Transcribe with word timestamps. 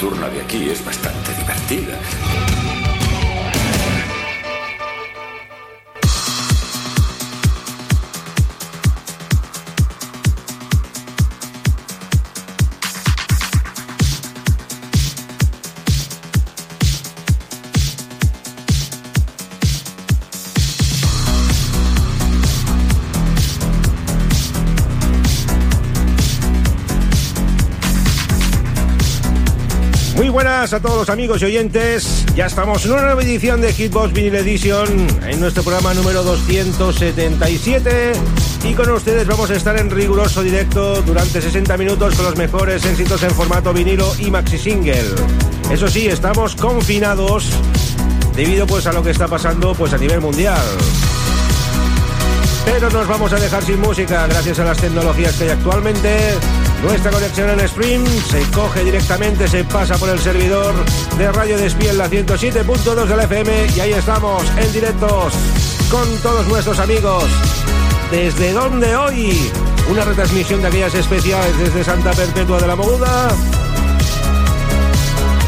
Nocturna 0.00 0.28
de 0.28 0.40
aquí 0.40 0.70
es 0.70 0.84
bastante 0.84 1.34
divertida. 1.34 2.57
Buenas 30.68 30.84
a 30.84 30.86
todos 30.86 30.98
los 30.98 31.08
amigos 31.08 31.40
y 31.40 31.46
oyentes. 31.46 32.26
Ya 32.34 32.44
estamos 32.44 32.84
en 32.84 32.92
una 32.92 33.00
nueva 33.00 33.22
edición 33.22 33.62
de 33.62 33.72
Hitbox 33.72 34.12
Vinyl 34.12 34.34
Edition, 34.34 34.86
en 35.26 35.40
nuestro 35.40 35.62
programa 35.62 35.94
número 35.94 36.22
277. 36.22 38.12
Y 38.64 38.74
con 38.74 38.90
ustedes 38.90 39.26
vamos 39.26 39.48
a 39.48 39.54
estar 39.54 39.78
en 39.78 39.88
riguroso 39.88 40.42
directo 40.42 41.00
durante 41.00 41.40
60 41.40 41.74
minutos 41.78 42.14
con 42.16 42.26
los 42.26 42.36
mejores 42.36 42.84
éxitos 42.84 43.22
en 43.22 43.30
formato 43.30 43.72
vinilo 43.72 44.12
y 44.18 44.30
maxi 44.30 44.58
single. 44.58 45.14
Eso 45.70 45.88
sí, 45.88 46.06
estamos 46.06 46.54
confinados 46.54 47.48
debido 48.36 48.66
pues 48.66 48.86
a 48.86 48.92
lo 48.92 49.02
que 49.02 49.12
está 49.12 49.26
pasando 49.26 49.74
pues 49.74 49.94
a 49.94 49.96
nivel 49.96 50.20
mundial. 50.20 50.60
Pero 52.66 52.90
nos 52.90 53.08
vamos 53.08 53.32
a 53.32 53.36
dejar 53.36 53.64
sin 53.64 53.80
música 53.80 54.26
gracias 54.26 54.58
a 54.58 54.64
las 54.64 54.76
tecnologías 54.76 55.34
que 55.36 55.44
hay 55.44 55.50
actualmente. 55.50 56.18
Nuestra 56.82 57.10
conexión 57.10 57.50
en 57.50 57.68
stream 57.68 58.06
se 58.06 58.40
coge 58.52 58.84
directamente, 58.84 59.48
se 59.48 59.64
pasa 59.64 59.96
por 59.98 60.08
el 60.10 60.18
servidor 60.20 60.74
de 61.18 61.32
Radio 61.32 61.58
Despiel, 61.58 61.98
la 61.98 62.08
107.2 62.08 63.04
de 63.06 63.16
la 63.16 63.24
FM, 63.24 63.66
y 63.76 63.80
ahí 63.80 63.92
estamos 63.92 64.42
en 64.56 64.72
directos 64.72 65.34
con 65.90 66.08
todos 66.18 66.46
nuestros 66.46 66.78
amigos. 66.78 67.24
¿Desde 68.10 68.52
dónde 68.52 68.94
hoy? 68.96 69.50
Una 69.90 70.04
retransmisión 70.04 70.62
de 70.62 70.68
aquellas 70.68 70.94
especiales 70.94 71.58
desde 71.58 71.82
Santa 71.82 72.12
Perpetua 72.12 72.60
de 72.60 72.66
la 72.66 72.76
Moguda. 72.76 73.28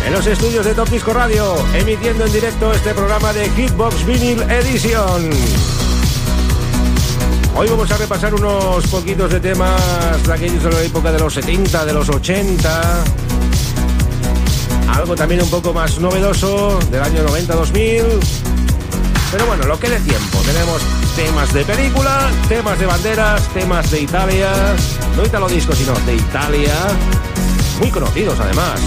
En 0.07 0.13
los 0.13 0.27
estudios 0.27 0.65
de 0.65 0.75
Top 0.75 0.89
Disco 0.89 1.13
Radio, 1.13 1.55
emitiendo 1.75 2.27
en 2.27 2.33
directo 2.33 2.73
este 2.73 2.93
programa 2.93 3.33
de 3.33 3.49
Hitbox 3.51 4.05
Vinyl 4.05 4.43
Edition. 4.51 5.31
Hoy 7.57 7.69
vamos 7.69 7.91
a 7.91 7.97
repasar 7.97 8.35
unos 8.35 8.87
poquitos 8.87 9.31
de 9.31 9.41
temas 9.41 10.27
de 10.27 10.33
aquellos 10.33 10.63
de 10.63 10.71
la 10.71 10.83
época 10.83 11.13
de 11.13 11.19
los 11.19 11.35
70, 11.35 11.85
de 11.85 11.93
los 11.93 12.09
80. 12.09 13.05
Algo 14.95 15.15
también 15.15 15.43
un 15.43 15.51
poco 15.51 15.73
más 15.73 15.99
novedoso 15.99 16.79
del 16.91 17.03
año 17.03 17.27
90-2000. 17.27 18.03
Pero 19.33 19.47
bueno, 19.47 19.65
lo 19.65 19.79
que 19.79 19.89
de 19.89 20.01
tiempo. 20.01 20.39
Tenemos 20.45 20.83
temas 21.15 21.53
de 21.53 21.65
película, 21.65 22.31
temas 22.49 22.79
de 22.79 22.87
banderas, 22.87 23.49
temas 23.49 23.91
de 23.91 24.01
Italia. 24.01 24.51
No 25.17 25.25
italo 25.25 25.49
disco, 25.49 25.75
sino 25.75 25.93
de 26.01 26.17
Italia. 26.17 26.75
Muy 27.81 27.91
conocidos 27.91 28.39
además. 28.41 28.81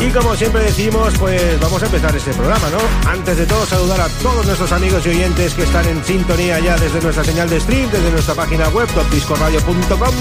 Y 0.00 0.10
como 0.12 0.34
siempre 0.34 0.62
decimos, 0.62 1.12
pues 1.18 1.60
vamos 1.60 1.82
a 1.82 1.86
empezar 1.86 2.16
este 2.16 2.32
programa, 2.32 2.70
¿no? 2.70 3.10
Antes 3.10 3.36
de 3.36 3.46
todo, 3.46 3.66
saludar 3.66 4.00
a 4.00 4.08
todos 4.08 4.46
nuestros 4.46 4.72
amigos 4.72 5.04
y 5.04 5.10
oyentes 5.10 5.52
que 5.54 5.64
están 5.64 5.86
en 5.86 6.02
sintonía 6.04 6.58
ya 6.58 6.76
desde 6.78 7.02
nuestra 7.02 7.22
señal 7.22 7.50
de 7.50 7.60
stream, 7.60 7.90
desde 7.90 8.10
nuestra 8.10 8.34
página 8.34 8.68
web, 8.70 8.88
topdiscoradio.com. 8.94 10.14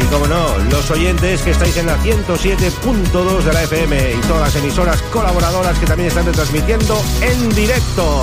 Y 0.00 0.04
como 0.12 0.28
no, 0.28 0.58
los 0.70 0.90
oyentes 0.92 1.42
que 1.42 1.50
estáis 1.50 1.76
en 1.76 1.86
la 1.86 1.98
107.2 1.98 3.42
de 3.42 3.52
la 3.52 3.62
FM 3.64 4.12
y 4.12 4.20
todas 4.28 4.42
las 4.42 4.62
emisoras 4.62 5.02
colaboradoras 5.12 5.76
que 5.78 5.86
también 5.86 6.08
están 6.08 6.26
retransmitiendo 6.26 7.02
en 7.20 7.48
directo. 7.56 8.22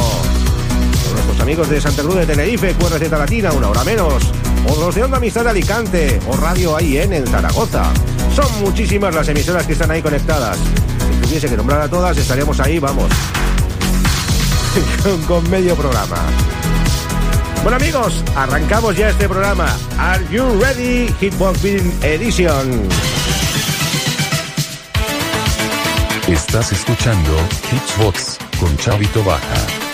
Nuestros 1.13 1.39
amigos 1.41 1.69
de 1.69 1.81
Santa 1.81 2.01
Cruz 2.01 2.15
de 2.15 2.25
Tenerife, 2.25 2.73
QRZ 2.75 3.11
Latina, 3.11 3.51
una 3.51 3.69
hora 3.69 3.83
menos. 3.83 4.23
O 4.69 4.79
los 4.79 4.95
de 4.95 5.03
Onda 5.03 5.17
Amistad 5.17 5.47
Alicante, 5.49 6.19
o 6.27 6.37
Radio 6.37 6.77
AIN 6.77 7.11
en 7.11 7.27
Zaragoza. 7.27 7.91
Son 8.35 8.61
muchísimas 8.61 9.15
las 9.15 9.27
emisoras 9.29 9.65
que 9.65 9.73
están 9.73 9.91
ahí 9.91 10.01
conectadas. 10.01 10.57
Si 10.57 11.27
tuviese 11.27 11.49
que 11.49 11.57
nombrar 11.57 11.81
a 11.81 11.87
todas, 11.87 12.17
estaríamos 12.17 12.59
ahí, 12.59 12.79
vamos. 12.79 13.09
con, 15.03 15.21
con 15.27 15.49
medio 15.49 15.75
programa. 15.75 16.17
Bueno 17.63 17.77
amigos, 17.77 18.23
arrancamos 18.35 18.95
ya 18.95 19.09
este 19.09 19.27
programa. 19.27 19.75
Are 19.97 20.23
you 20.29 20.43
ready? 20.61 21.07
Hitbox 21.19 21.59
Film 21.59 21.91
Edition. 22.03 22.87
Estás 26.27 26.71
escuchando 26.71 27.37
Hitsbox 27.71 28.37
con 28.59 28.75
Chavito 28.77 29.23
Baja. 29.23 29.85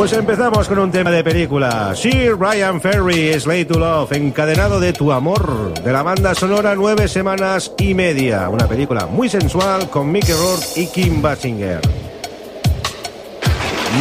Pues 0.00 0.14
empezamos 0.14 0.66
con 0.66 0.78
un 0.78 0.90
tema 0.90 1.10
de 1.10 1.22
película. 1.22 1.94
Sir 1.94 2.34
Ryan 2.38 2.80
Ferry, 2.80 3.38
Slay 3.38 3.66
to 3.66 3.78
Love, 3.78 4.10
encadenado 4.12 4.80
de 4.80 4.94
tu 4.94 5.12
amor, 5.12 5.74
de 5.74 5.92
la 5.92 6.02
banda 6.02 6.34
sonora 6.34 6.74
Nueve 6.74 7.06
Semanas 7.06 7.70
y 7.76 7.92
Media. 7.92 8.48
Una 8.48 8.66
película 8.66 9.04
muy 9.04 9.28
sensual 9.28 9.90
con 9.90 10.10
Mickey 10.10 10.34
Rourke 10.34 10.64
y 10.76 10.86
Kim 10.86 11.20
Basinger. 11.20 11.82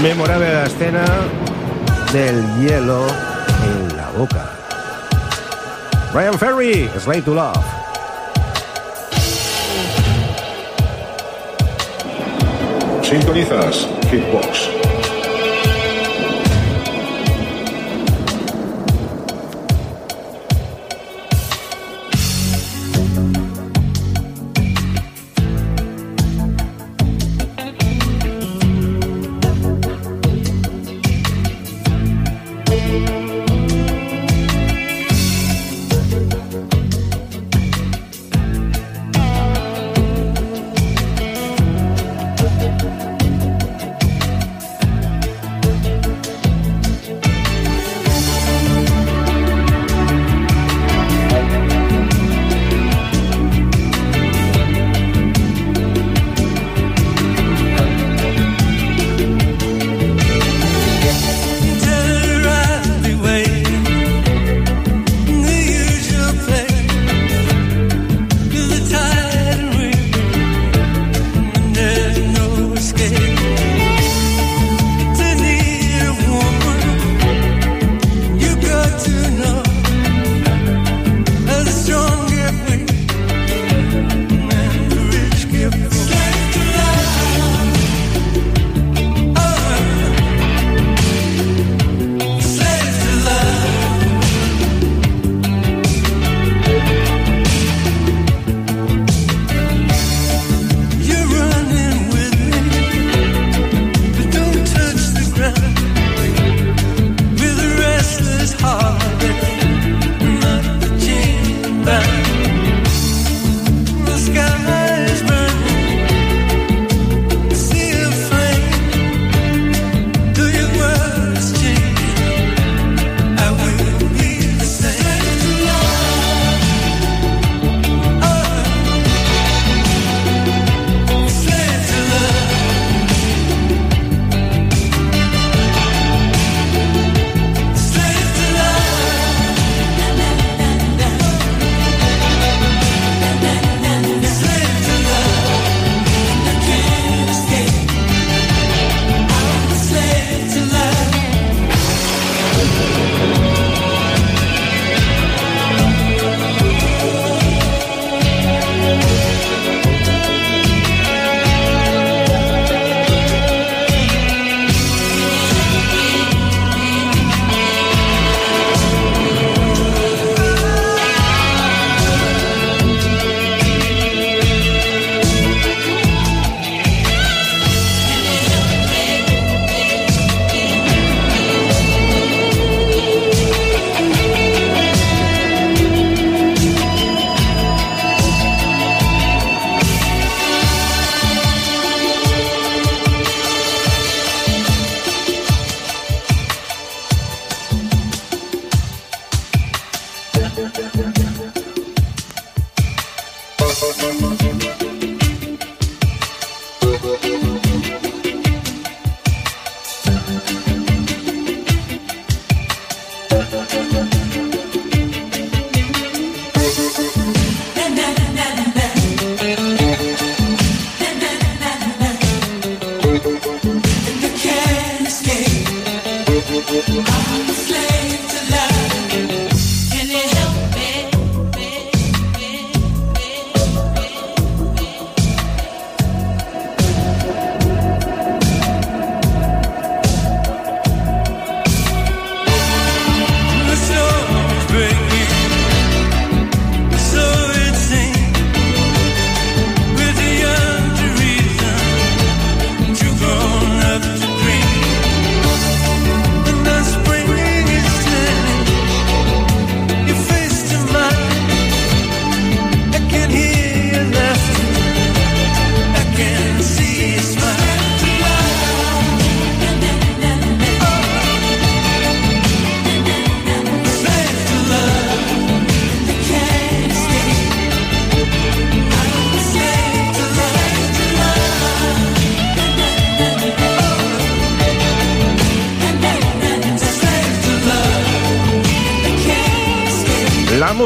Memorable 0.02 0.54
la 0.54 0.68
escena 0.68 1.04
del 2.14 2.46
hielo 2.62 3.06
en 3.66 3.98
la 3.98 4.10
boca. 4.18 4.50
Ryan 6.14 6.40
Ferry, 6.40 6.90
Slay 6.98 7.22
to 7.24 7.34
Love. 7.34 7.58
Sintonizas 13.04 13.86
Hitbox. 14.10 14.79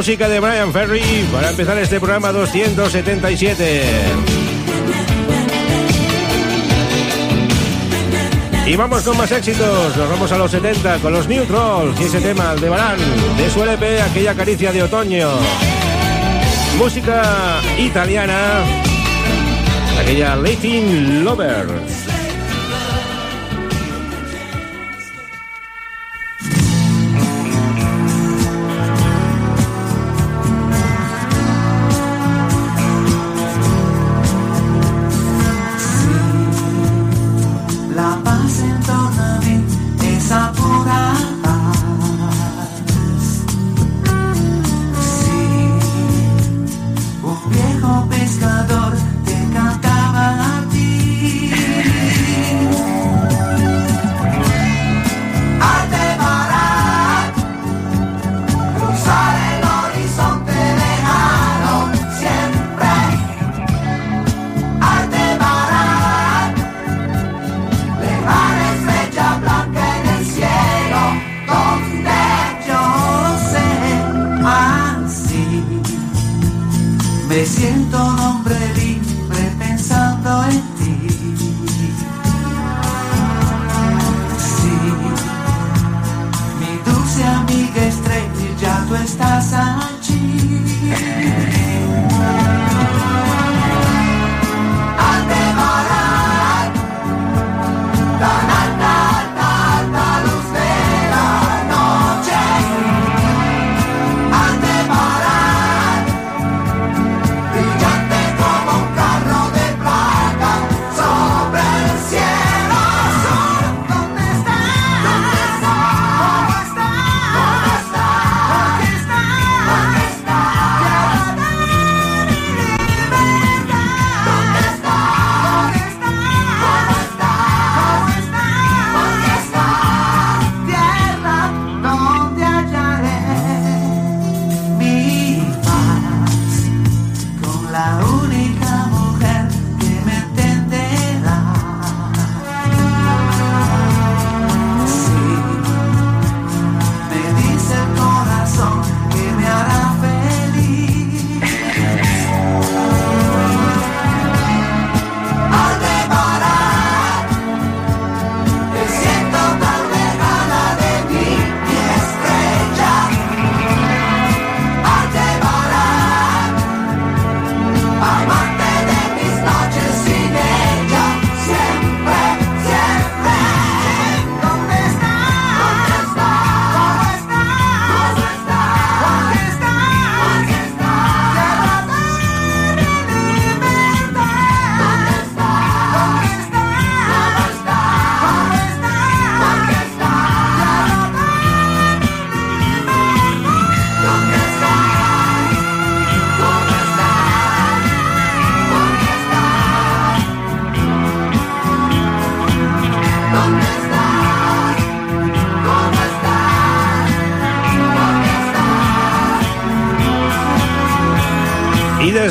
Música 0.04 0.28
de 0.28 0.42
Brian 0.42 0.74
Ferry 0.74 1.02
para 1.32 1.52
empezar 1.52 1.78
este 1.78 1.98
programa 1.98 2.34
277. 2.34 3.84
Y 8.66 8.76
vamos 8.76 9.02
con 9.04 9.16
más 9.16 9.32
éxitos, 9.32 9.96
nos 9.96 10.10
vamos 10.10 10.30
a 10.34 10.38
los 10.38 10.52
70 10.52 10.98
con 10.98 11.14
los 11.14 11.26
New 11.30 11.46
Trolls 11.46 11.98
y 12.02 12.04
ese 12.04 12.20
tema, 12.20 12.54
de 12.56 12.68
Barán, 12.68 12.98
de 13.38 13.50
su 13.50 13.64
LP, 13.64 14.02
aquella 14.02 14.36
caricia 14.36 14.74
de 14.74 14.84
otoño. 14.84 15.30
Música 16.78 17.62
italiana, 17.78 18.62
aquella 20.02 20.36
Latin 20.36 21.24
Lover. 21.24 21.93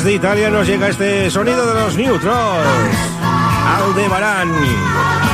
Desde 0.03 0.17
Italia 0.17 0.49
nos 0.49 0.67
llega 0.67 0.89
este 0.89 1.31
sonido 1.31 1.65
de 1.65 1.79
los 1.79 1.95
Neutros. 1.95 2.35
Aldebarán. 3.65 4.51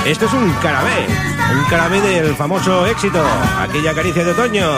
Esto 0.05 0.27
es 0.27 0.33
un 0.33 0.51
carabé, 0.61 1.07
un 1.57 1.63
carabé 1.71 1.99
del 2.01 2.35
famoso 2.35 2.85
éxito, 2.85 3.19
aquella 3.59 3.95
caricia 3.95 4.23
de 4.23 4.31
otoño. 4.31 4.69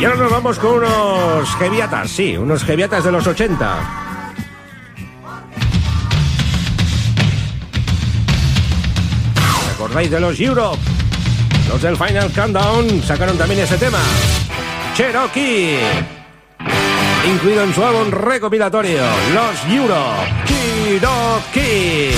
Y 0.00 0.04
ahora 0.06 0.16
nos 0.16 0.32
vamos 0.32 0.58
con 0.58 0.76
unos 0.76 1.54
geviatas, 1.56 2.10
sí, 2.10 2.38
unos 2.38 2.64
geviatas 2.64 3.04
de 3.04 3.12
los 3.12 3.26
80. 3.26 4.05
¿Recordáis 9.96 10.10
de 10.10 10.20
los 10.20 10.40
Europe? 10.40 10.78
Los 11.70 11.80
del 11.80 11.96
Final 11.96 12.30
Countdown 12.30 13.02
sacaron 13.02 13.38
también 13.38 13.60
ese 13.60 13.78
tema. 13.78 13.96
Cherokee. 14.94 15.78
Incluido 17.26 17.62
en 17.62 17.74
su 17.74 17.82
álbum 17.82 18.10
recopilatorio, 18.10 19.00
Los 19.32 19.74
Europe. 19.74 20.44
Cherokee. 20.44 22.10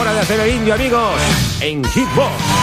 Hora 0.00 0.14
de 0.14 0.18
hacer 0.18 0.40
el 0.40 0.52
indio, 0.52 0.74
amigos, 0.74 1.12
en 1.60 1.84
Hitbox. 1.84 2.53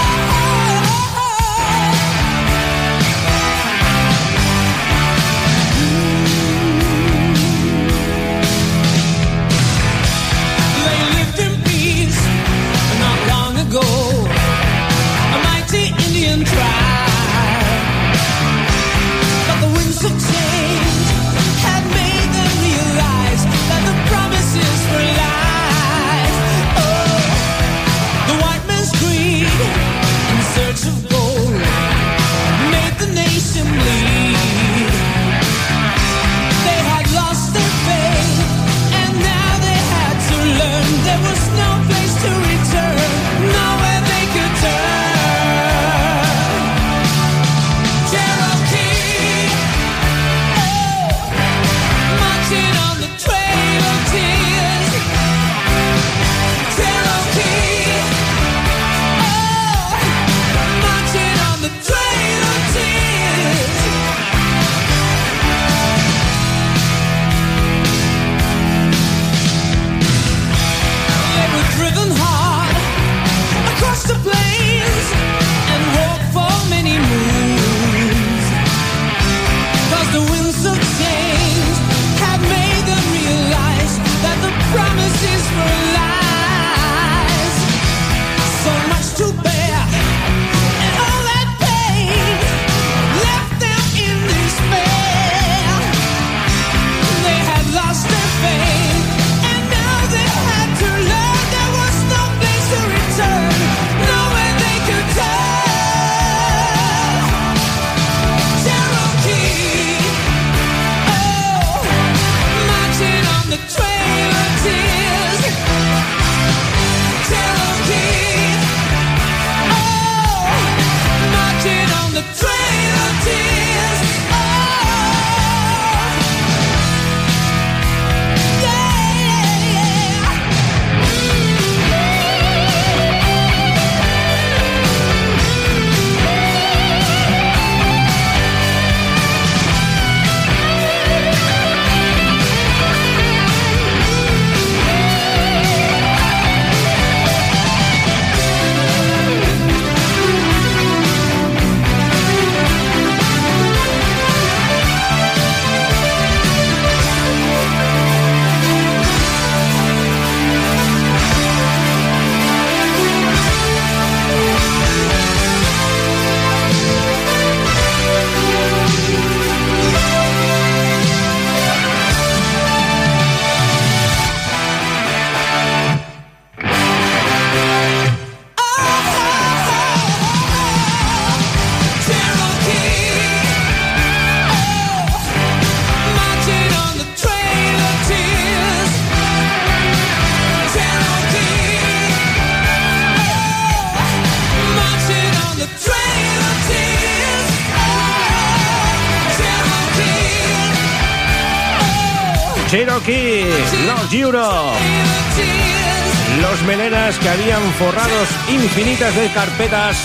Que 207.21 207.29
habían 207.29 207.61
forrados 207.73 208.27
infinitas 208.49 209.15
de 209.15 209.27
carpetas 209.31 209.97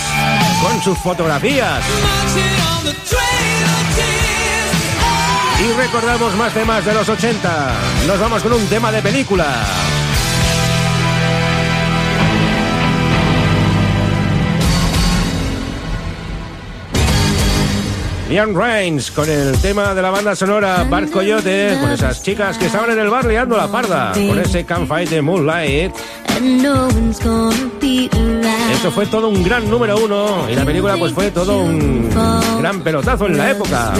con 0.61 0.81
sus 0.81 0.97
fotografías. 0.99 1.83
Y 5.59 5.71
recordamos 5.73 6.35
más 6.35 6.53
temas 6.53 6.85
de 6.85 6.93
los 6.93 7.09
80. 7.09 7.71
Nos 8.05 8.19
vamos 8.19 8.43
con 8.43 8.53
un 8.53 8.65
tema 8.67 8.91
de 8.91 9.01
película. 9.01 9.47
Ian 18.29 18.53
Reigns 18.53 19.09
con 19.09 19.29
el 19.29 19.57
tema 19.61 19.93
de 19.93 20.01
la 20.01 20.11
banda 20.11 20.35
sonora 20.35 20.83
Bar 20.83 21.09
Coyote, 21.09 21.77
con 21.79 21.89
esas 21.91 22.21
chicas 22.21 22.57
que 22.57 22.65
estaban 22.65 22.91
en 22.91 22.99
el 22.99 23.09
bar 23.09 23.23
liando 23.23 23.55
la 23.55 23.69
parda, 23.69 24.11
con 24.11 24.37
ese 24.37 24.65
Fight 24.65 25.09
the 25.09 25.21
Moonlight. 25.21 25.95
Eso 28.73 28.91
fue 28.91 29.05
todo 29.07 29.29
un 29.29 29.43
gran 29.43 29.69
número 29.69 29.97
uno 29.97 30.47
y 30.49 30.55
la 30.55 30.65
película 30.65 30.95
pues 30.97 31.13
fue 31.13 31.31
todo 31.31 31.61
un 31.61 32.09
gran 32.59 32.81
pelotazo 32.81 33.25
en 33.25 33.37
la 33.37 33.51
época. 33.51 33.93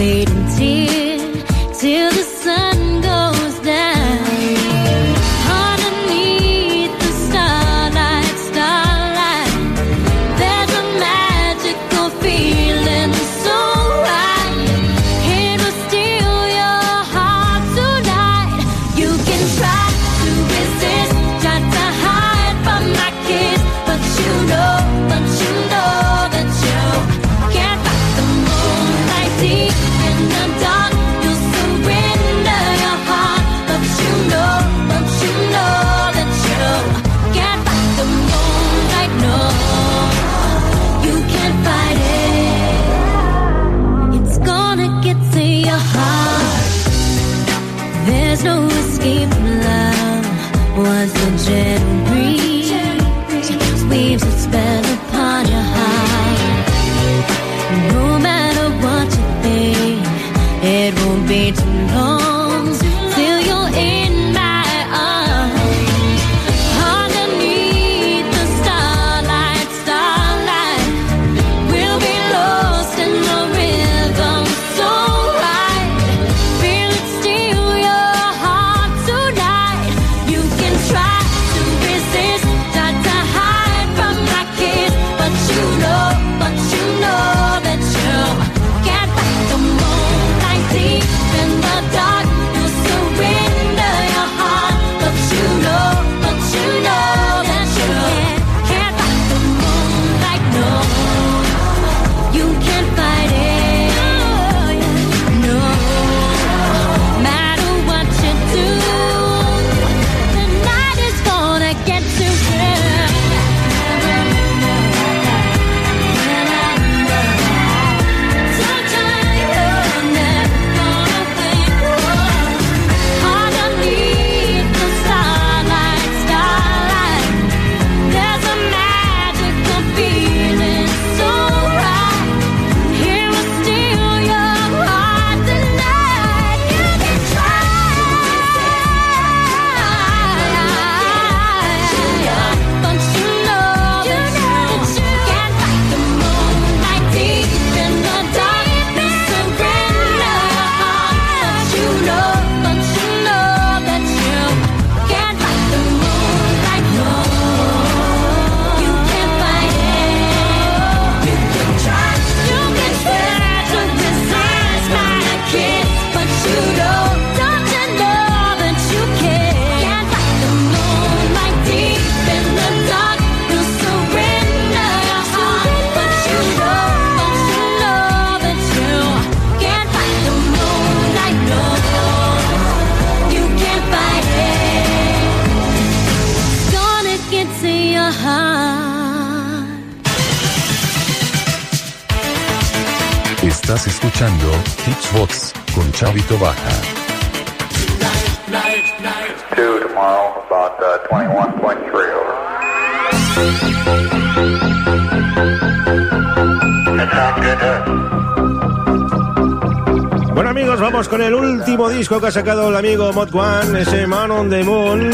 Ha 212.28 212.30
sacado 212.30 212.68
el 212.68 212.76
amigo 212.76 213.10
Mod 213.14 213.34
One, 213.34 213.80
ese 213.80 214.06
Man 214.06 214.30
on 214.30 214.50
the 214.50 214.62
Moon, 214.62 215.10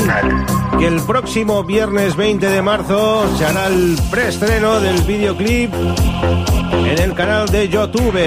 que 0.80 0.88
el 0.88 1.00
próximo 1.02 1.62
viernes 1.62 2.16
20 2.16 2.44
de 2.44 2.60
marzo 2.60 3.24
se 3.38 3.46
hará 3.46 3.68
el 3.68 3.96
preestreno 4.10 4.80
del 4.80 5.00
videoclip 5.02 5.72
en 6.72 6.98
el 6.98 7.14
canal 7.14 7.48
de 7.50 7.68
YouTube. 7.68 8.18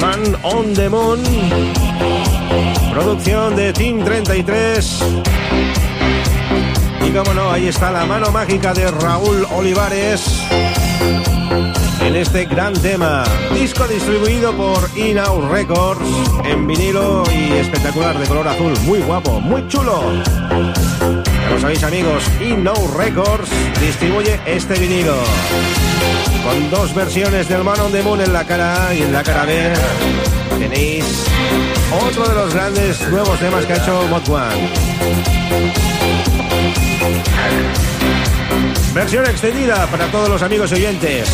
Man 0.00 0.36
on 0.42 0.74
the 0.74 0.88
Moon. 0.88 1.20
Producción 2.92 3.54
de 3.54 3.72
Team 3.72 4.04
33. 4.04 5.04
Y 7.06 7.10
como 7.10 7.34
no, 7.34 7.52
ahí 7.52 7.68
está 7.68 7.92
la 7.92 8.04
mano 8.04 8.32
mágica 8.32 8.74
de 8.74 8.90
Raúl 8.90 9.46
Olivares 9.52 10.41
este 12.16 12.44
gran 12.44 12.74
tema. 12.74 13.24
Disco 13.54 13.86
distribuido 13.86 14.52
por 14.52 14.88
Inau 14.96 15.48
Records 15.48 16.04
en 16.44 16.66
vinilo 16.66 17.24
y 17.32 17.52
espectacular 17.52 18.18
de 18.18 18.26
color 18.26 18.48
azul. 18.48 18.74
Muy 18.84 19.00
guapo, 19.00 19.40
muy 19.40 19.66
chulo. 19.68 20.02
Ya 20.50 21.50
lo 21.50 21.60
sabéis 21.60 21.82
amigos, 21.84 22.24
Inau 22.40 22.88
Records 22.96 23.48
distribuye 23.80 24.40
este 24.46 24.74
vinilo 24.74 25.16
con 26.44 26.70
dos 26.70 26.94
versiones 26.94 27.48
del 27.48 27.64
Man 27.64 27.80
on 27.80 27.92
the 27.92 28.02
Moon 28.02 28.20
en 28.20 28.32
la 28.32 28.44
cara 28.44 28.92
y 28.94 29.02
en 29.02 29.12
la 29.12 29.22
cara 29.22 29.44
B 29.44 29.72
tenéis 30.58 31.04
otro 32.06 32.28
de 32.28 32.34
los 32.34 32.54
grandes 32.54 33.08
nuevos 33.08 33.38
temas 33.38 33.64
que 33.64 33.72
ha 33.72 33.76
hecho 33.76 34.06
Mod 34.08 34.28
One. 34.28 34.70
Versión 38.94 39.24
extendida 39.24 39.86
para 39.86 40.06
todos 40.08 40.28
los 40.28 40.42
amigos 40.42 40.70
oyentes. 40.72 41.28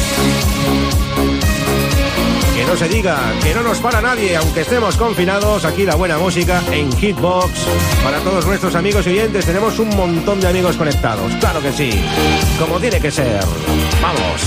Que 2.55 2.65
no 2.65 2.77
se 2.77 2.89
diga 2.89 3.19
que 3.43 3.55
no 3.55 3.63
nos 3.63 3.79
para 3.79 4.01
nadie, 4.01 4.37
aunque 4.37 4.61
estemos 4.61 4.97
confinados, 4.97 5.65
aquí 5.65 5.85
la 5.85 5.97
buena 5.97 6.19
música 6.19 6.63
en 6.71 6.93
Hitbox. 6.93 7.51
Para 8.05 8.21
todos 8.21 8.47
nuestros 8.47 8.75
amigos 8.77 9.07
y 9.07 9.11
oyentes 9.11 9.45
tenemos 9.45 9.79
un 9.81 9.89
montón 9.97 10.41
de 10.41 10.49
amigos 10.49 10.77
conectados, 10.77 11.33
claro 11.41 11.61
que 11.61 11.73
sí, 11.73 11.91
como 12.59 12.79
tiene 12.79 13.01
que 13.01 13.11
ser. 13.11 13.41
Vamos. 14.01 14.43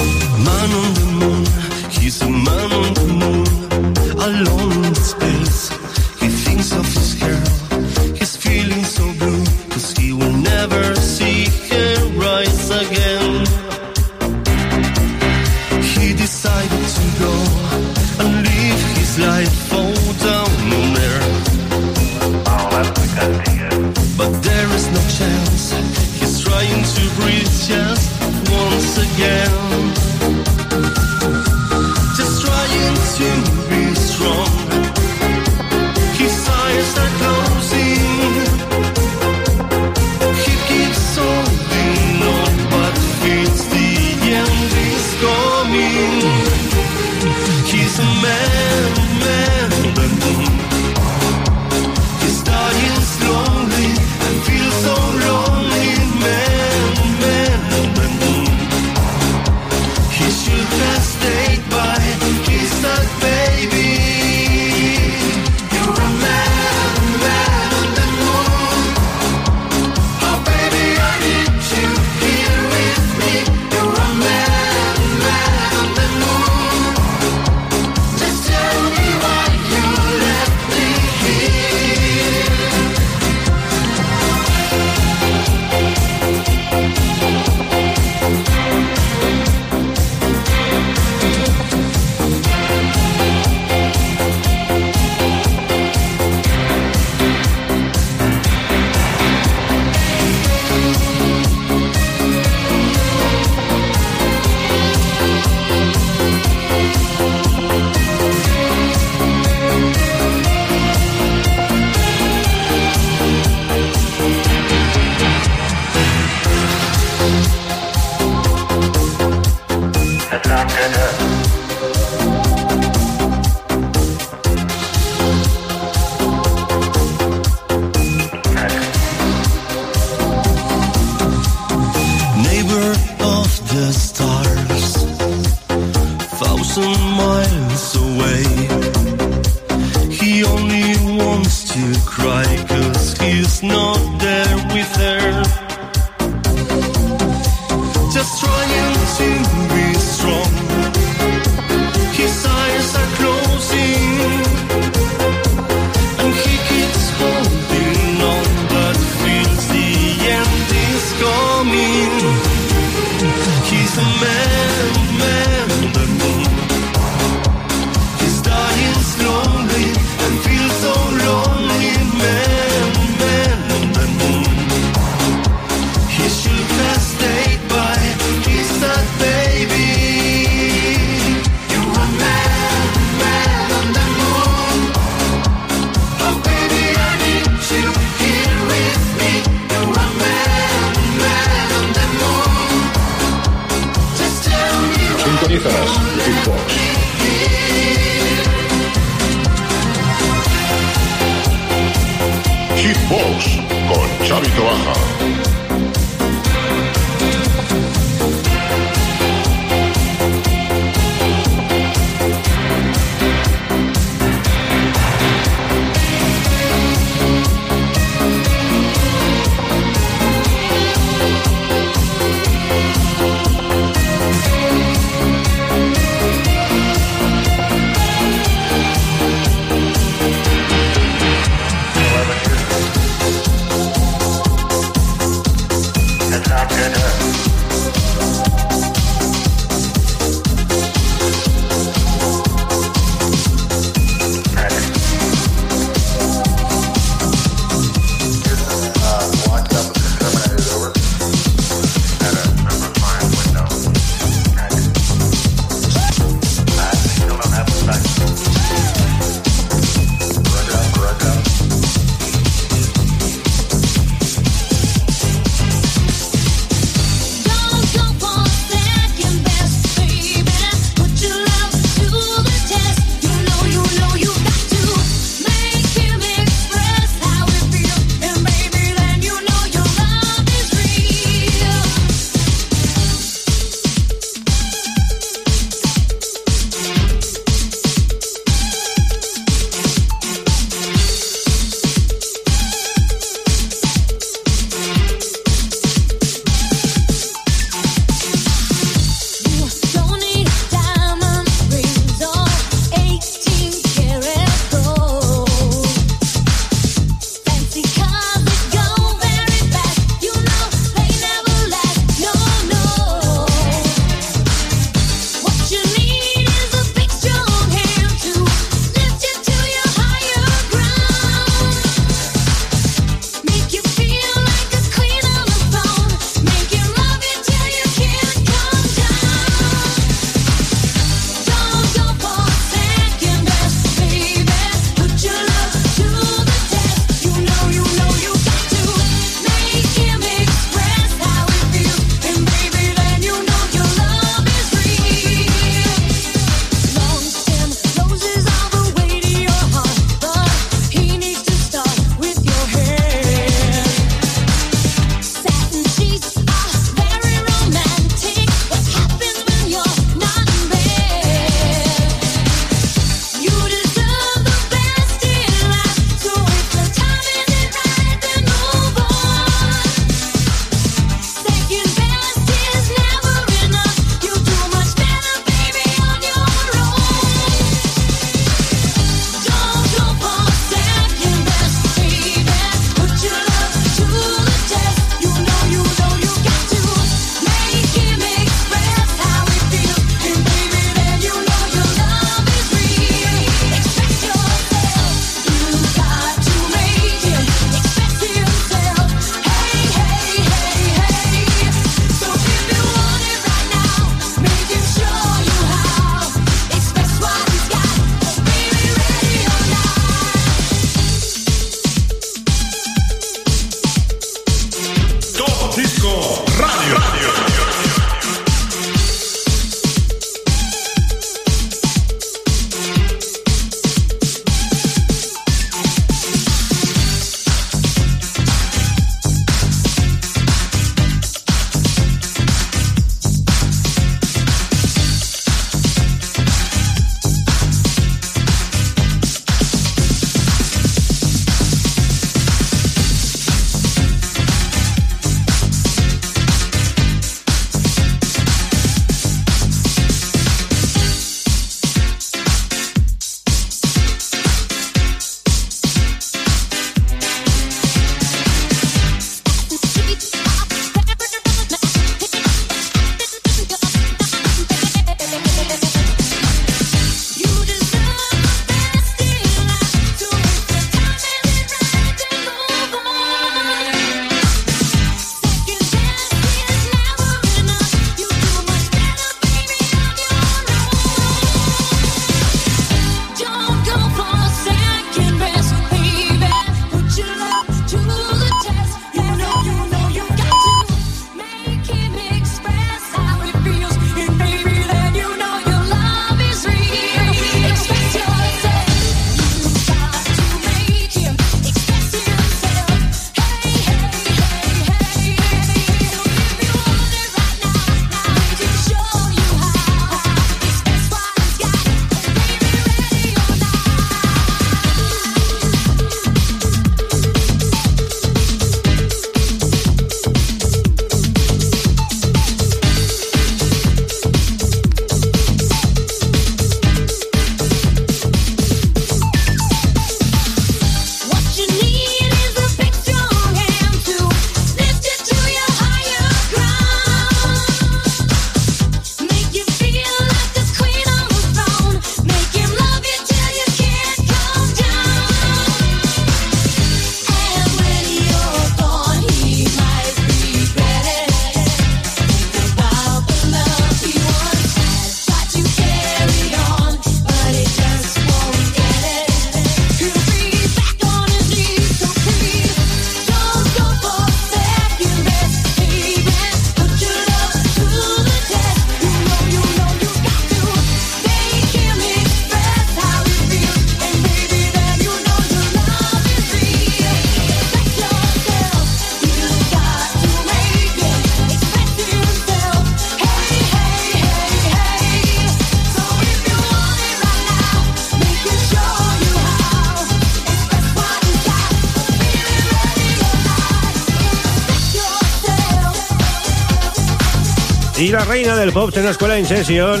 Reina 598.24 598.56
del 598.56 598.72
pop 598.72 598.90
en 598.96 599.04
la 599.04 599.10
escuela 599.10 599.38
en 599.38 599.46
sesión, 599.46 600.00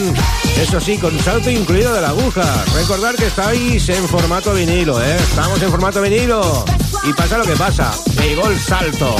eso 0.58 0.80
sí, 0.80 0.98
con 0.98 1.18
salto 1.20 1.50
incluido 1.50 1.92
de 1.94 2.00
la 2.00 2.10
aguja. 2.10 2.64
Recordar 2.74 3.14
que 3.16 3.26
estáis 3.26 3.88
en 3.88 4.06
formato 4.08 4.52
vinilo, 4.54 5.02
¿eh? 5.02 5.16
Estamos 5.16 5.62
en 5.62 5.70
formato 5.70 6.00
vinilo. 6.00 6.64
Y 7.08 7.12
pasa 7.12 7.38
lo 7.38 7.44
que 7.44 7.56
pasa, 7.56 7.92
llegó 8.20 8.48
el 8.48 8.58
salto. 8.58 9.16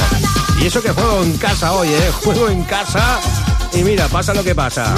Y 0.61 0.67
eso 0.67 0.81
que 0.81 0.91
juego 0.91 1.23
en 1.23 1.37
casa 1.37 1.73
hoy, 1.73 1.89
¿eh? 1.89 2.11
Juego 2.23 2.49
en 2.49 2.63
casa 2.63 3.19
y 3.73 3.83
mira, 3.83 4.07
pasa 4.07 4.33
lo 4.33 4.43
que 4.43 4.53
pasa. 4.53 4.93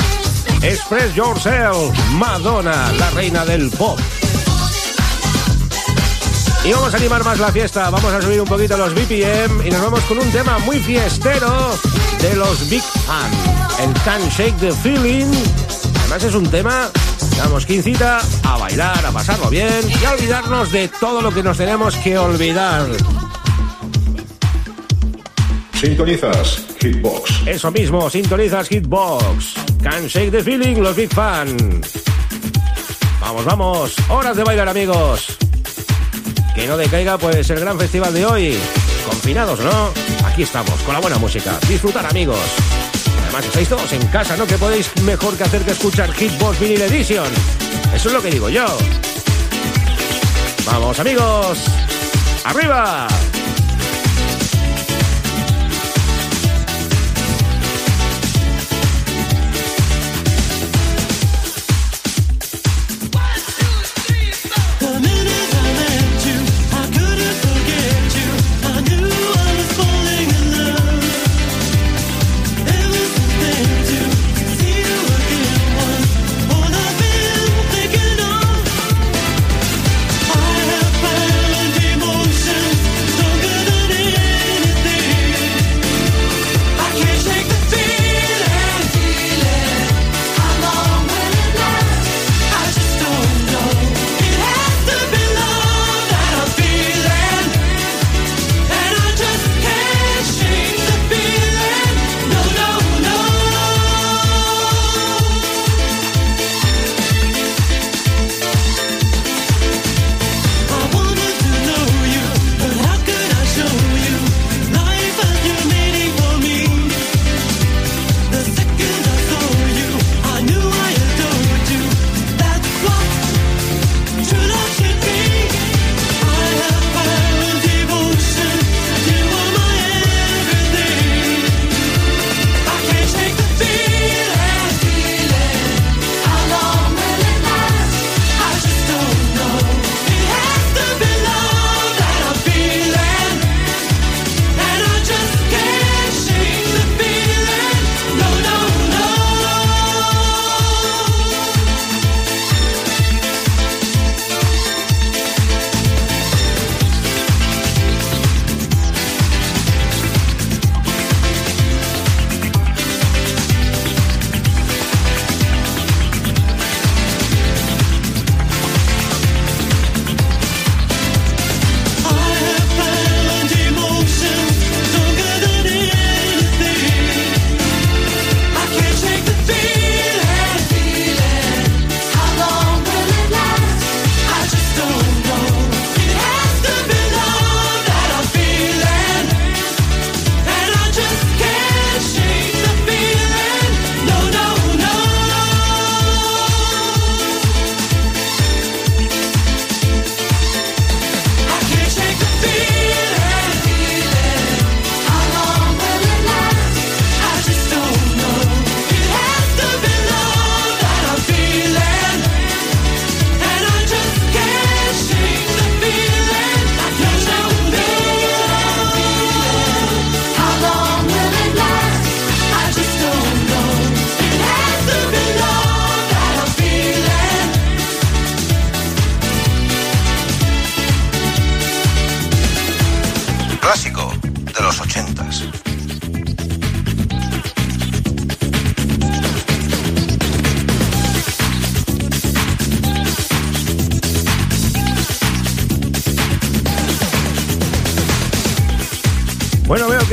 Express 0.61 1.13
Yourself, 1.15 1.97
Madonna, 2.13 2.91
la 2.99 3.09
reina 3.11 3.45
del 3.45 3.69
pop. 3.69 3.99
Y 6.65 6.71
vamos 6.71 6.93
a 6.93 6.97
animar 6.97 7.23
más 7.23 7.39
la 7.39 7.51
fiesta, 7.51 7.91
vamos 7.91 8.11
a 8.11 8.21
subir 8.21 8.41
un 8.41 8.47
poquito 8.47 8.75
los 8.75 8.93
BPM 8.93 9.67
y 9.67 9.69
nos 9.69 9.81
vamos 9.81 9.99
con 10.01 10.17
un 10.17 10.31
tema 10.31 10.57
muy 10.59 10.79
fiestero 10.79 11.77
de 12.19 12.35
los 12.35 12.67
Big 12.69 12.81
Fan, 12.81 13.31
el 13.83 13.93
Can't 14.01 14.31
Shake 14.31 14.57
the 14.59 14.71
Feeling. 14.71 15.31
Además 15.99 16.23
es 16.23 16.33
un 16.33 16.49
tema 16.49 16.89
Damos 17.37 17.65
quincita 17.65 18.19
a 18.43 18.57
bailar, 18.57 19.05
a 19.05 19.11
pasarlo 19.11 19.49
bien 19.49 19.81
y 19.87 20.05
a 20.05 20.13
olvidarnos 20.13 20.71
de 20.71 20.87
todo 20.87 21.21
lo 21.21 21.31
que 21.31 21.43
nos 21.43 21.57
tenemos 21.57 21.95
que 21.97 22.17
olvidar. 22.17 22.87
Sintonizas 25.73 26.65
Hitbox. 26.79 27.45
Eso 27.45 27.71
mismo, 27.71 28.09
sintonizas 28.09 28.69
Hitbox. 28.69 29.53
Can't 29.83 30.07
shake 30.07 30.31
the 30.31 30.41
feeling, 30.41 30.81
los 30.81 30.95
Big 30.95 31.13
Fan. 31.13 31.81
Vamos, 33.19 33.45
vamos. 33.45 33.95
Horas 34.09 34.37
de 34.37 34.43
bailar, 34.43 34.69
amigos. 34.69 35.44
Que 36.55 36.67
no 36.67 36.77
decaiga, 36.77 37.17
pues, 37.17 37.49
el 37.49 37.59
gran 37.59 37.77
festival 37.77 38.13
de 38.13 38.25
hoy. 38.25 38.57
Confinados, 39.05 39.59
¿no? 39.59 39.91
Aquí 40.25 40.43
estamos, 40.43 40.79
con 40.81 40.93
la 40.93 41.01
buena 41.01 41.17
música. 41.17 41.59
Disfrutar, 41.67 42.05
amigos. 42.05 42.39
Además, 43.23 43.45
estáis 43.45 43.67
todos 43.67 43.91
en 43.91 44.07
casa, 44.07 44.37
¿no? 44.37 44.47
Que 44.47 44.57
podéis 44.57 44.89
mejor 45.01 45.35
que 45.37 45.43
hacer 45.43 45.63
que 45.63 45.71
escuchar 45.71 46.13
Hitbox 46.13 46.59
Vinyl 46.59 46.81
Edition. 46.81 47.27
Eso 47.93 48.07
es 48.07 48.13
lo 48.13 48.21
que 48.21 48.31
digo 48.31 48.49
yo. 48.49 48.65
Vamos, 50.65 50.97
amigos. 50.99 51.59
¡Arriba! 52.45 53.07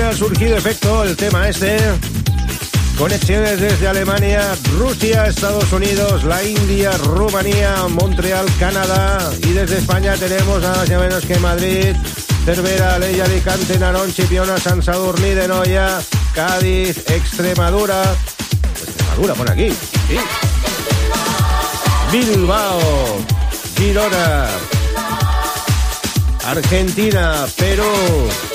Ha 0.03 0.12
surgido 0.12 0.57
efecto 0.57 1.05
el 1.05 1.16
tema 1.16 1.48
este. 1.48 1.76
Conexiones 2.98 3.61
desde 3.61 3.88
Alemania, 3.88 4.55
Rusia, 4.78 5.26
Estados 5.26 5.72
Unidos, 5.72 6.24
la 6.24 6.42
India, 6.42 6.96
Rumanía, 6.98 7.86
Montreal, 7.88 8.46
Canadá. 8.59 9.30
Y 9.42 9.53
desde 9.53 9.78
España 9.78 10.14
tenemos 10.14 10.62
nada 10.62 10.84
menos 10.86 11.24
que 11.24 11.38
Madrid, 11.38 11.94
Cervera, 12.44 12.98
Ley, 12.98 13.20
Alicante, 13.20 13.78
Narón, 13.78 14.12
Chipiona, 14.12 14.59
San 14.59 14.82
Sadurní 14.82 15.30
de 15.30 15.48
Noya, 15.48 16.00
Cádiz, 16.34 16.98
Extremadura. 17.11 18.03
Extremadura, 18.82 19.34
pone 19.34 19.50
aquí. 19.53 19.76
Bilbao, 22.12 22.80
Girona, 23.76 24.46
Argentina, 26.44 27.46
Perú. 27.57 28.51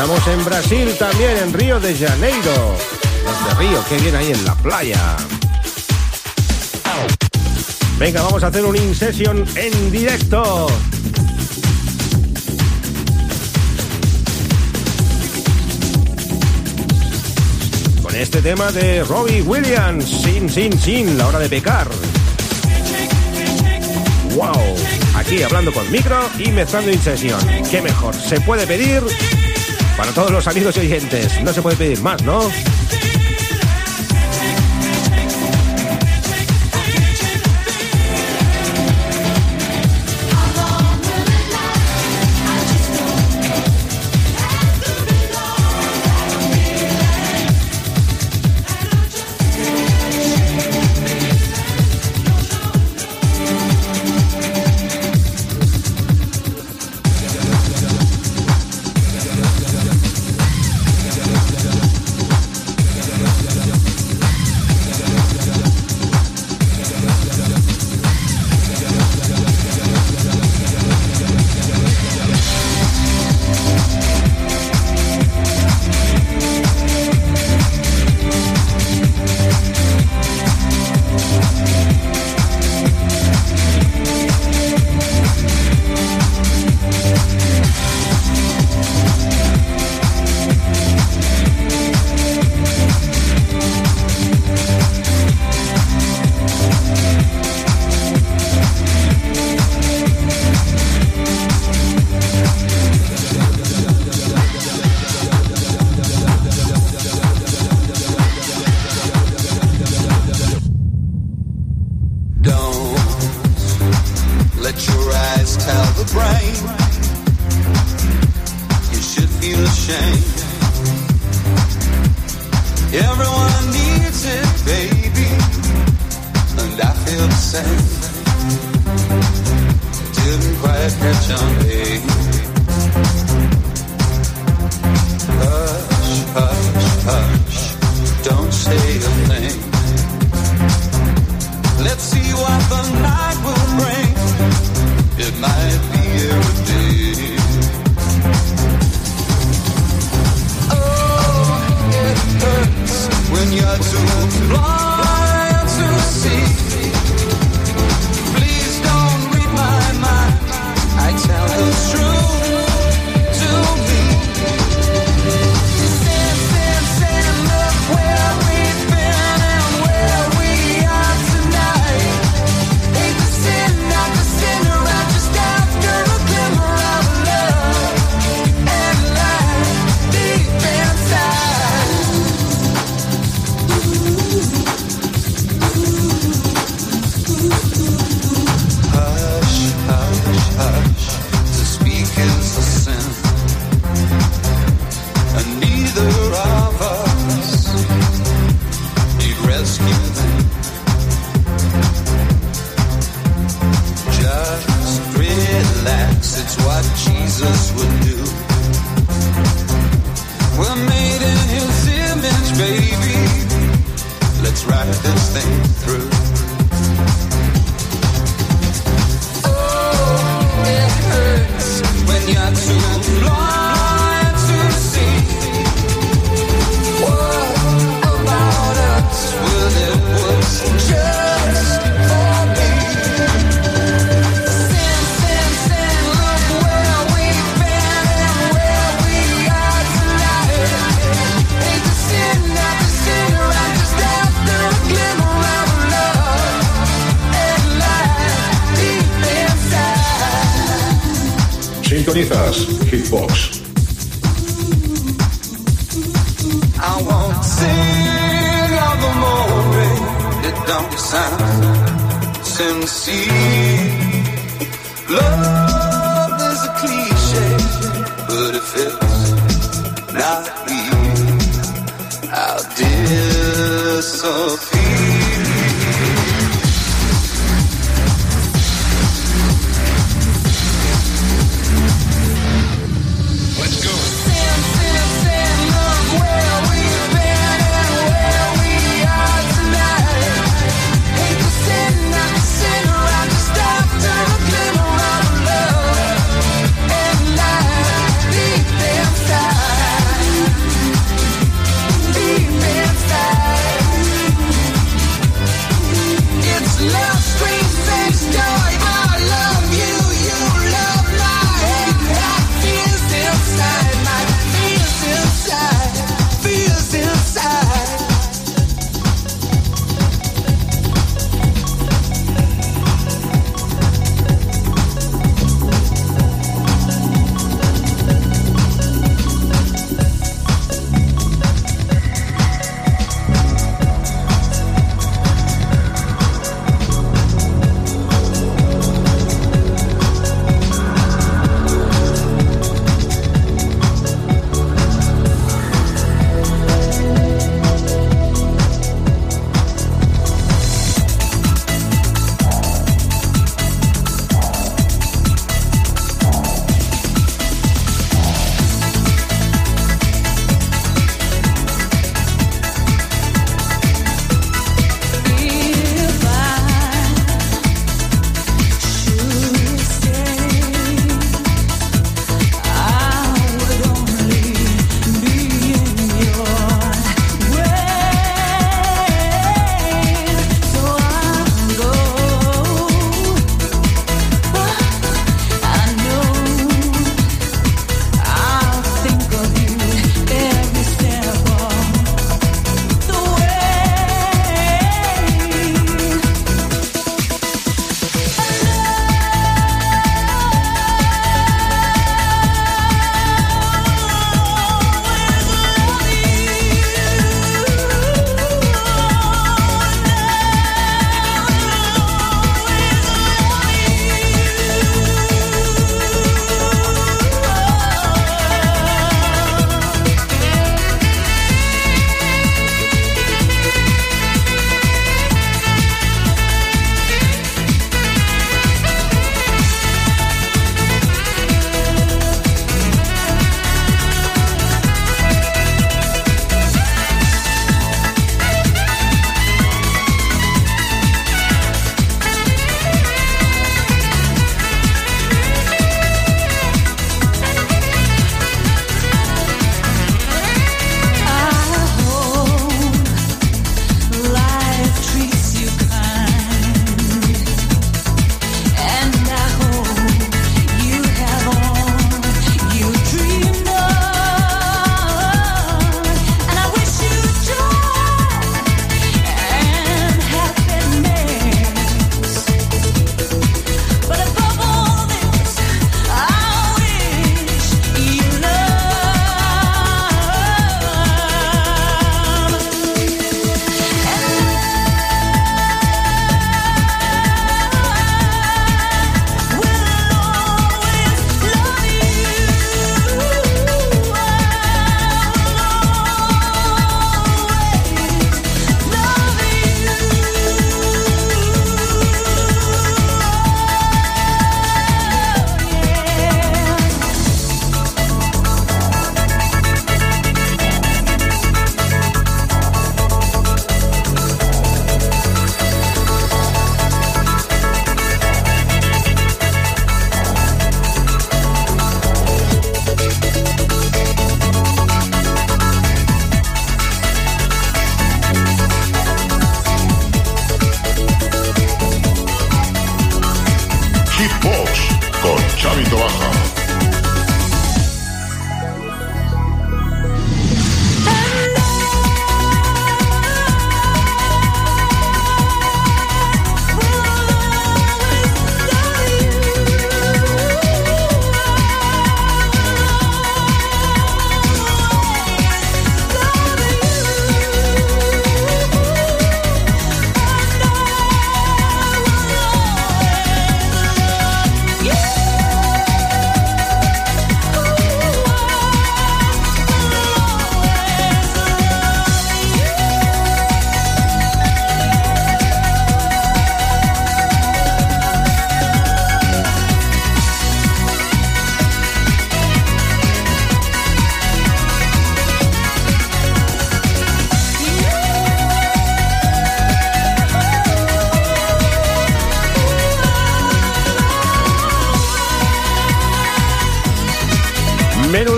Estamos 0.00 0.28
en 0.28 0.44
Brasil 0.44 0.94
también, 0.96 1.36
en 1.38 1.52
Río 1.52 1.80
de 1.80 1.92
Janeiro. 1.92 2.76
Desde 3.26 3.58
Río, 3.58 3.84
qué 3.88 3.96
bien 3.96 4.14
ahí 4.14 4.30
en 4.30 4.44
la 4.44 4.54
playa. 4.54 5.16
Venga, 7.98 8.22
vamos 8.22 8.44
a 8.44 8.46
hacer 8.46 8.64
un 8.64 8.76
in-session 8.76 9.44
en 9.56 9.90
directo. 9.90 10.68
Con 18.00 18.14
este 18.14 18.40
tema 18.40 18.70
de 18.70 19.02
Robbie 19.02 19.42
Williams, 19.42 20.04
sin, 20.04 20.48
sin, 20.48 20.78
sin, 20.78 21.18
la 21.18 21.26
hora 21.26 21.40
de 21.40 21.48
pecar. 21.48 21.88
¡Wow! 24.36 24.76
Aquí 25.16 25.42
hablando 25.42 25.72
con 25.72 25.90
micro 25.90 26.20
y 26.38 26.52
mezclando 26.52 26.92
in-session. 26.92 27.40
¿Qué 27.68 27.82
mejor 27.82 28.14
se 28.14 28.40
puede 28.40 28.64
pedir? 28.64 29.02
Para 29.98 30.12
todos 30.12 30.30
los 30.30 30.46
amigos 30.46 30.76
y 30.76 30.80
oyentes, 30.80 31.42
no 31.42 31.52
se 31.52 31.60
puede 31.60 31.76
pedir 31.76 32.00
más, 32.02 32.22
¿no? 32.22 32.48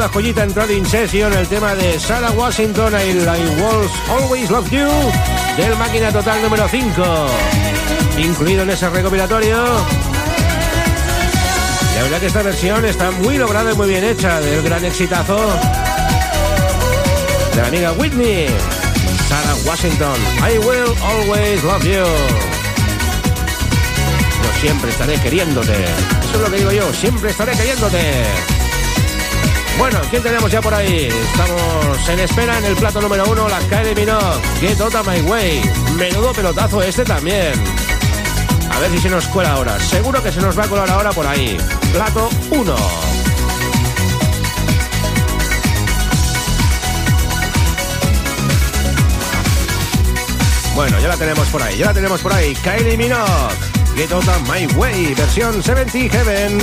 Menuda 0.01 0.15
joyita 0.15 0.45
entrada 0.45 0.73
in 0.73 0.87
session 0.87 1.31
el 1.35 1.47
tema 1.47 1.75
de 1.75 2.01
Sarah 2.01 2.31
Washington 2.31 2.95
y 2.95 3.11
I 3.19 3.61
Walls 3.61 3.93
Always 4.09 4.49
Love 4.49 4.71
You 4.71 4.89
del 5.59 5.77
Máquina 5.77 6.11
Total 6.11 6.41
número 6.41 6.67
5, 6.67 7.27
incluido 8.17 8.63
en 8.63 8.71
ese 8.71 8.89
recopilatorio. 8.89 9.59
La 11.97 12.03
verdad 12.03 12.19
que 12.19 12.27
esta 12.29 12.43
versión 12.43 12.83
está 12.87 13.11
muy 13.11 13.37
lograda 13.37 13.73
y 13.73 13.75
muy 13.77 13.89
bien 13.89 14.03
hecha 14.05 14.41
del 14.41 14.63
gran 14.63 14.83
exitazo 14.87 15.37
de 17.55 17.61
la 17.61 17.69
amiga 17.69 17.93
Whitney, 17.93 18.47
Sarah 19.29 19.57
Washington, 19.67 20.19
I 20.39 20.57
Will 20.67 20.95
Always 21.03 21.63
Love 21.63 21.85
You. 21.85 22.07
Yo 24.45 24.61
siempre 24.63 24.93
estaré 24.93 25.21
queriéndote. 25.21 25.75
Eso 25.75 26.37
es 26.37 26.41
lo 26.41 26.51
que 26.51 26.57
digo 26.57 26.73
yo, 26.73 26.91
siempre 26.95 27.33
estaré 27.33 27.53
queriéndote. 27.53 28.60
Bueno, 29.81 29.99
¿quién 30.11 30.23
tenemos 30.23 30.53
ya 30.53 30.61
por 30.61 30.75
ahí? 30.75 31.09
Estamos 31.09 32.07
en 32.11 32.21
espera 32.21 32.59
en 32.59 32.67
el 32.67 32.77
plato 32.77 33.01
número 33.01 33.25
uno, 33.31 33.49
la 33.49 33.61
Kylie 33.61 33.95
Minogue, 33.95 34.43
Get 34.61 34.79
Out 34.79 34.95
My 35.07 35.23
Way. 35.23 35.63
Menudo 35.97 36.35
pelotazo 36.35 36.83
este 36.83 37.03
también. 37.03 37.55
A 38.71 38.79
ver 38.79 38.91
si 38.91 38.99
se 38.99 39.09
nos 39.09 39.25
cuela 39.29 39.53
ahora. 39.53 39.81
Seguro 39.81 40.23
que 40.23 40.31
se 40.31 40.43
nos 40.43 40.59
va 40.59 40.65
a 40.65 40.69
colar 40.69 40.91
ahora 40.91 41.13
por 41.13 41.27
ahí. 41.27 41.57
Plato 41.95 42.29
1. 42.51 42.77
Bueno, 50.75 51.01
ya 51.01 51.09
la 51.09 51.17
tenemos 51.17 51.49
por 51.49 51.63
ahí, 51.63 51.79
ya 51.79 51.87
la 51.87 51.95
tenemos 51.95 52.21
por 52.21 52.35
ahí. 52.35 52.55
Kylie 52.55 52.99
Minogue, 52.99 53.55
Get 53.97 54.13
Out 54.13 54.27
My 54.47 54.67
Way, 54.77 55.15
versión 55.15 55.63
70 55.63 56.15
Heaven. 56.15 56.59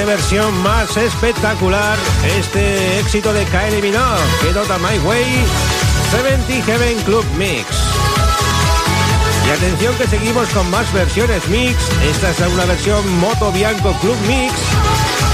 Qué 0.00 0.06
versión 0.06 0.56
más 0.62 0.96
espectacular 0.96 1.98
este 2.38 3.00
éxito 3.00 3.34
de 3.34 3.44
Kylie 3.44 3.82
Minogue, 3.82 4.22
que 4.40 4.52
nota 4.52 4.78
My 4.78 4.98
Way, 5.00 5.26
70 6.10 6.64
Heaven 6.64 6.98
Club 7.02 7.24
Mix. 7.36 7.66
Y 9.46 9.50
atención 9.50 9.94
que 9.96 10.06
seguimos 10.06 10.48
con 10.50 10.70
más 10.70 10.90
versiones 10.94 11.46
mix. 11.48 11.76
Esta 12.10 12.30
es 12.30 12.40
una 12.40 12.64
versión 12.64 13.06
Moto 13.18 13.52
Bianco 13.52 13.92
Club 14.00 14.16
Mix 14.26 14.54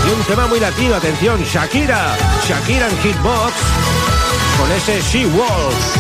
y 0.09 0.11
un 0.11 0.25
tema 0.25 0.49
muy 0.49 0.59
latino. 0.59 0.97
Atención, 0.97 1.45
Shakira, 1.45 2.17
Shakira 2.49 2.89
en 2.89 2.99
Hitbox 3.03 3.53
con 4.59 4.73
ese 4.73 5.01
She 5.01 5.27
Wolf. 5.27 5.97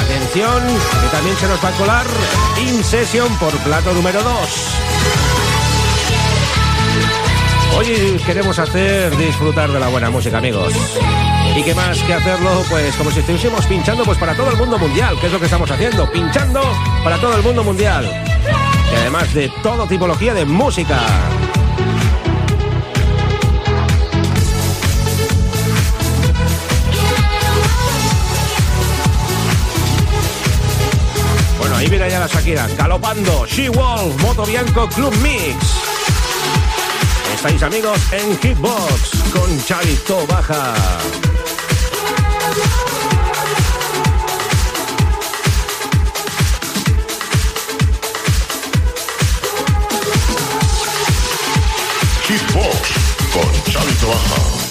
Atención, 0.00 0.62
que 1.02 1.08
también 1.08 1.36
se 1.36 1.48
nos 1.48 1.62
va 1.62 1.68
a 1.68 1.72
colar 1.72 2.06
In 2.58 2.82
Session 2.82 3.36
por 3.38 3.52
plato 3.58 3.92
número 3.92 4.22
2. 4.22 5.45
Hoy 7.78 8.18
queremos 8.24 8.58
hacer 8.58 9.14
disfrutar 9.18 9.70
de 9.70 9.78
la 9.78 9.88
buena 9.88 10.08
música, 10.08 10.38
amigos. 10.38 10.72
¿Y 11.54 11.62
qué 11.62 11.74
más 11.74 12.02
que 12.04 12.14
hacerlo? 12.14 12.64
Pues 12.70 12.94
como 12.96 13.10
si 13.10 13.20
estuviésemos 13.20 13.66
pinchando 13.66 14.02
pues 14.04 14.16
para 14.16 14.34
todo 14.34 14.50
el 14.50 14.56
mundo 14.56 14.78
mundial, 14.78 15.18
que 15.20 15.26
es 15.26 15.32
lo 15.32 15.38
que 15.38 15.44
estamos 15.44 15.70
haciendo, 15.70 16.10
pinchando 16.10 16.62
para 17.04 17.18
todo 17.20 17.36
el 17.36 17.42
mundo 17.42 17.62
mundial. 17.62 18.10
Y 18.90 18.96
además 18.96 19.32
de 19.34 19.50
todo 19.62 19.86
tipología 19.86 20.32
de 20.32 20.46
música. 20.46 21.00
Bueno, 31.58 31.76
ahí 31.76 31.88
viene 31.90 32.08
ya 32.08 32.20
la 32.20 32.26
Shakira, 32.26 32.68
galopando, 32.68 33.44
She 33.46 33.68
Wolf, 33.68 34.18
Moto 34.22 34.46
Bianco 34.46 34.88
Club 34.88 35.14
Mix. 35.18 35.85
Estáis 37.46 37.62
amigos 37.62 38.00
en 38.10 38.36
Hitbox 38.40 39.22
con 39.32 39.64
Chavito 39.64 40.26
Baja. 40.26 40.74
Hitbox 52.26 52.90
con 53.32 53.72
Chavito 53.72 54.08
Baja. 54.08 54.65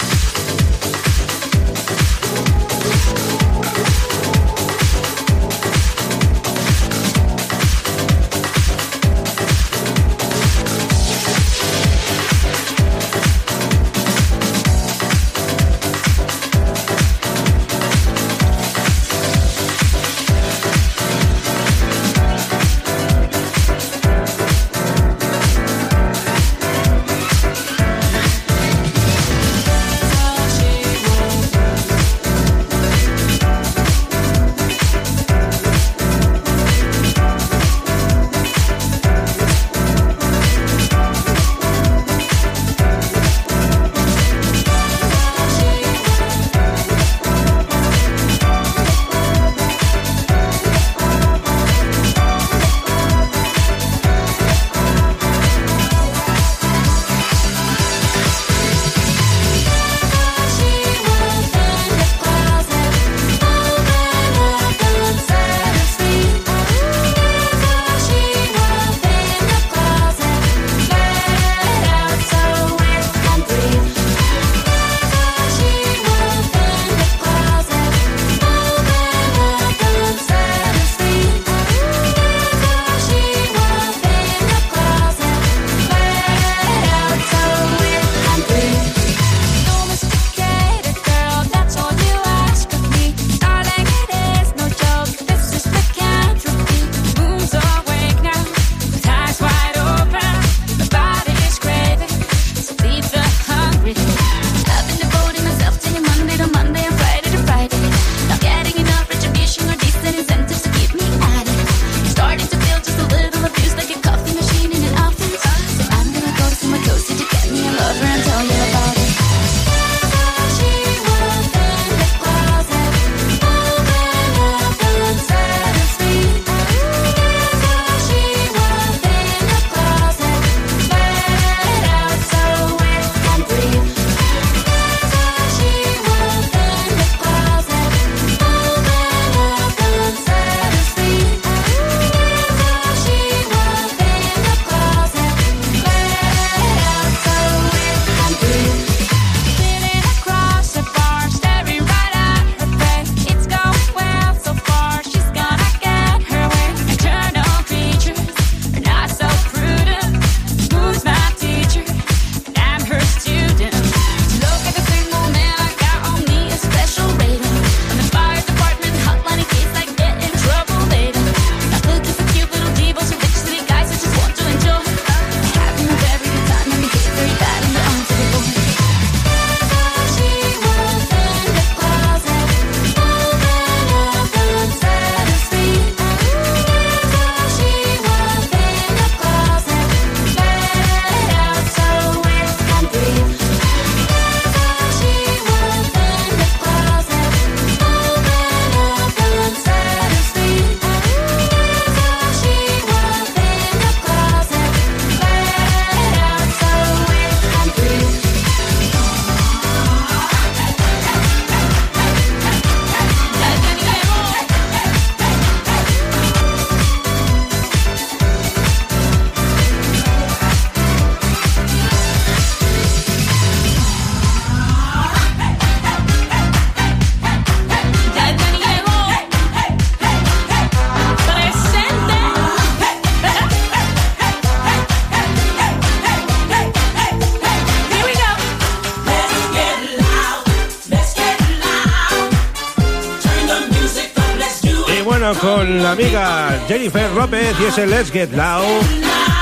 Con 245.46 245.84
la 245.84 245.92
amiga 245.92 246.60
Jennifer 246.68 247.12
López 247.12 247.56
y 247.62 247.66
ese 247.66 247.86
Let's 247.86 248.12
Get 248.12 248.32
Loud. 248.32 248.82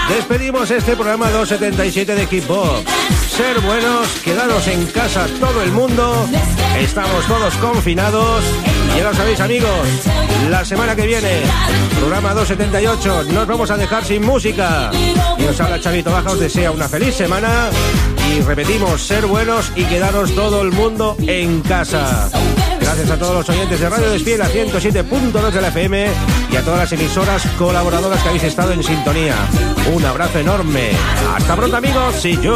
Despedimos 0.10 0.70
este 0.70 0.98
programa 0.98 1.30
277 1.30 2.16
de 2.16 2.28
Kickbox. 2.28 2.84
Ser 3.30 3.58
buenos, 3.62 4.08
quedaros 4.22 4.68
en 4.68 4.86
casa 4.88 5.28
todo 5.40 5.62
el 5.62 5.72
mundo. 5.72 6.28
Estamos 6.78 7.26
todos 7.26 7.54
confinados. 7.56 8.44
Ya 8.98 9.04
lo 9.06 9.14
sabéis, 9.14 9.40
amigos, 9.40 9.88
la 10.50 10.66
semana 10.66 10.94
que 10.94 11.08
viene, 11.08 11.42
programa 12.00 12.34
278, 12.34 13.32
nos 13.32 13.48
vamos 13.48 13.72
a 13.72 13.78
dejar 13.78 14.04
sin 14.04 14.26
música. 14.26 14.92
Y 15.38 15.44
nos 15.44 15.60
habla 15.62 15.80
Chavito 15.80 16.12
Baja, 16.12 16.32
os 16.32 16.40
desea 16.40 16.72
una 16.72 16.90
feliz 16.90 17.16
semana. 17.16 17.70
Y 18.30 18.42
repetimos, 18.42 19.02
ser 19.02 19.26
buenos 19.26 19.72
y 19.74 19.86
quedaros 19.86 20.36
todo 20.36 20.64
el 20.64 20.74
mundo 20.74 21.16
en 21.28 21.62
casa. 21.62 22.30
Gracias 22.96 23.10
a 23.10 23.18
todos 23.18 23.34
los 23.34 23.50
oyentes 23.50 23.80
de 23.80 23.90
Radio 23.90 24.12
Despiel 24.12 24.40
a 24.40 24.48
107.2 24.48 25.50
de 25.50 25.62
la 25.62 25.70
FM 25.70 26.08
y 26.52 26.56
a 26.56 26.62
todas 26.62 26.82
las 26.82 26.92
emisoras 26.92 27.44
colaboradoras 27.58 28.22
que 28.22 28.28
habéis 28.28 28.44
estado 28.44 28.72
en 28.72 28.84
sintonía. 28.84 29.36
Un 29.92 30.06
abrazo 30.06 30.38
enorme. 30.38 30.92
Hasta 31.36 31.56
pronto 31.56 31.76
amigos 31.76 32.24
y 32.24 32.40
yo. 32.40 32.56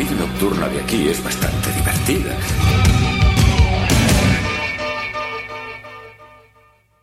Vida 0.00 0.14
nocturna 0.14 0.66
de 0.68 0.80
aquí 0.80 1.08
es 1.08 1.22
bastante 1.22 1.70
divertida. 1.72 2.34